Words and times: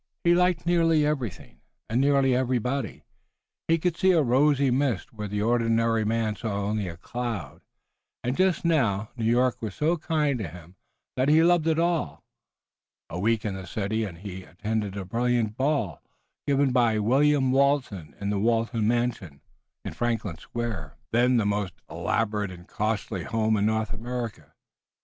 He 0.23 0.33
liked 0.33 0.65
nearly 0.65 1.05
everything, 1.05 1.61
and 1.87 2.01
nearly 2.01 2.35
everybody, 2.35 3.03
he 3.67 3.77
could 3.77 3.95
see 3.95 4.13
a 4.13 4.23
rosy 4.23 4.71
mist 4.71 5.13
where 5.13 5.27
the 5.27 5.43
ordinary 5.43 6.03
man 6.03 6.35
saw 6.35 6.55
only 6.63 6.87
a 6.87 6.97
cloud, 6.97 7.61
and 8.23 8.35
just 8.35 8.65
now 8.65 9.11
New 9.15 9.25
York 9.29 9.61
was 9.61 9.75
so 9.75 9.97
kind 9.97 10.39
to 10.39 10.47
him 10.47 10.75
that 11.15 11.29
he 11.29 11.43
loved 11.43 11.67
it 11.67 11.77
all. 11.77 12.23
A 13.11 13.19
week 13.19 13.45
in 13.45 13.53
the 13.53 13.67
city 13.67 14.03
and 14.03 14.17
he 14.17 14.41
attended 14.41 14.97
a 14.97 15.05
brilliant 15.05 15.55
ball 15.55 16.01
given 16.47 16.71
by 16.71 16.97
William 16.97 17.51
Walton 17.51 18.15
in 18.19 18.31
the 18.31 18.39
Walton 18.39 18.87
mansion, 18.87 19.39
in 19.85 19.93
Franklin 19.93 20.39
Square, 20.39 20.97
then 21.11 21.37
the 21.37 21.45
most 21.45 21.75
elaborate 21.87 22.49
and 22.49 22.67
costly 22.67 23.21
home 23.23 23.55
in 23.55 23.67
North 23.67 23.93
America. 23.93 24.53